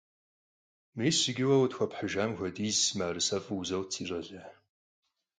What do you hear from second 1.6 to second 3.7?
khıtxuephıjjam xuediz mı'erısef'u